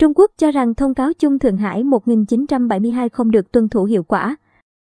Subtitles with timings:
[0.00, 4.02] Trung Quốc cho rằng thông cáo chung Thượng Hải 1972 không được tuân thủ hiệu
[4.02, 4.36] quả.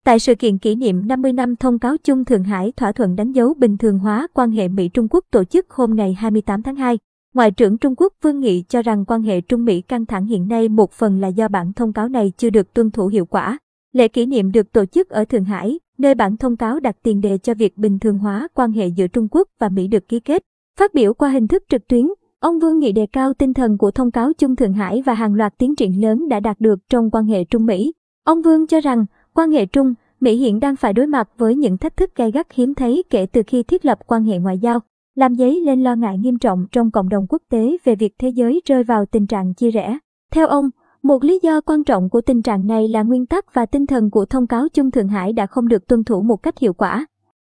[0.04, 3.32] Tại sự kiện kỷ niệm 50 năm thông cáo chung Thượng Hải thỏa thuận đánh
[3.32, 6.98] dấu bình thường hóa quan hệ Mỹ-Trung Quốc tổ chức hôm ngày 28 tháng 2,
[7.34, 10.48] Ngoại trưởng Trung Quốc Vương Nghị cho rằng quan hệ Trung Mỹ căng thẳng hiện
[10.48, 13.58] nay một phần là do bản thông cáo này chưa được tuân thủ hiệu quả.
[13.92, 17.20] Lễ kỷ niệm được tổ chức ở Thượng Hải, nơi bản thông cáo đặt tiền
[17.20, 20.20] đề cho việc bình thường hóa quan hệ giữa Trung Quốc và Mỹ được ký
[20.20, 20.42] kết.
[20.78, 22.06] Phát biểu qua hình thức trực tuyến,
[22.40, 25.34] ông Vương Nghị đề cao tinh thần của thông cáo chung Thượng Hải và hàng
[25.34, 27.92] loạt tiến triển lớn đã đạt được trong quan hệ Trung Mỹ.
[28.24, 31.78] Ông Vương cho rằng, quan hệ Trung, Mỹ hiện đang phải đối mặt với những
[31.78, 34.80] thách thức gay gắt hiếm thấy kể từ khi thiết lập quan hệ ngoại giao,
[35.14, 38.28] làm dấy lên lo ngại nghiêm trọng trong cộng đồng quốc tế về việc thế
[38.28, 39.98] giới rơi vào tình trạng chia rẽ.
[40.32, 40.70] Theo ông,
[41.02, 44.10] một lý do quan trọng của tình trạng này là nguyên tắc và tinh thần
[44.10, 47.06] của thông cáo chung Thượng Hải đã không được tuân thủ một cách hiệu quả.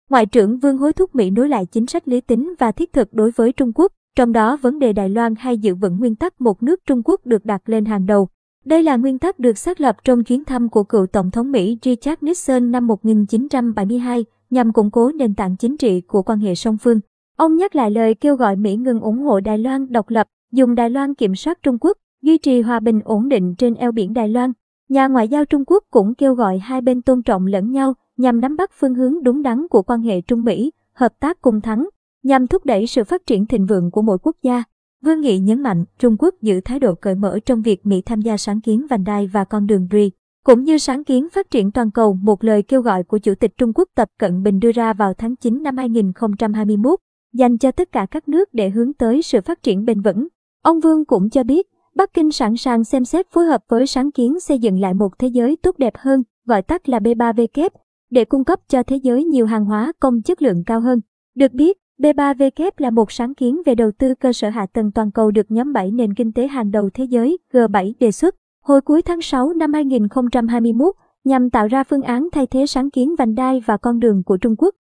[0.09, 3.13] Ngoại trưởng Vương hối thúc Mỹ nối lại chính sách lý tính và thiết thực
[3.13, 6.41] đối với Trung Quốc, trong đó vấn đề Đài Loan hay giữ vững nguyên tắc
[6.41, 8.27] một nước Trung Quốc được đặt lên hàng đầu.
[8.65, 11.77] Đây là nguyên tắc được xác lập trong chuyến thăm của cựu Tổng thống Mỹ
[11.83, 16.77] Richard Nixon năm 1972 nhằm củng cố nền tảng chính trị của quan hệ song
[16.77, 16.99] phương.
[17.37, 20.75] Ông nhắc lại lời kêu gọi Mỹ ngừng ủng hộ Đài Loan độc lập, dùng
[20.75, 24.13] Đài Loan kiểm soát Trung Quốc, duy trì hòa bình ổn định trên eo biển
[24.13, 24.51] Đài Loan.
[24.89, 28.41] Nhà ngoại giao Trung Quốc cũng kêu gọi hai bên tôn trọng lẫn nhau nhằm
[28.41, 31.87] nắm bắt phương hướng đúng đắn của quan hệ Trung Mỹ, hợp tác cùng thắng,
[32.23, 34.63] nhằm thúc đẩy sự phát triển thịnh vượng của mỗi quốc gia.
[35.05, 38.21] Vương Nghị nhấn mạnh Trung Quốc giữ thái độ cởi mở trong việc Mỹ tham
[38.21, 40.11] gia sáng kiến vành đai và con đường BRI,
[40.45, 43.57] cũng như sáng kiến phát triển toàn cầu một lời kêu gọi của Chủ tịch
[43.57, 46.99] Trung Quốc Tập Cận Bình đưa ra vào tháng 9 năm 2021,
[47.33, 50.27] dành cho tất cả các nước để hướng tới sự phát triển bền vững.
[50.63, 54.11] Ông Vương cũng cho biết, Bắc Kinh sẵn sàng xem xét phối hợp với sáng
[54.11, 57.69] kiến xây dựng lại một thế giới tốt đẹp hơn, gọi tắt là B3W,
[58.09, 61.01] để cung cấp cho thế giới nhiều hàng hóa công chất lượng cao hơn.
[61.35, 65.11] Được biết, B3W là một sáng kiến về đầu tư cơ sở hạ tầng toàn
[65.11, 68.81] cầu được nhóm 7 nền kinh tế hàng đầu thế giới G7 đề xuất hồi
[68.81, 73.35] cuối tháng 6 năm 2021 nhằm tạo ra phương án thay thế sáng kiến vành
[73.35, 74.75] đai và con đường của Trung Quốc.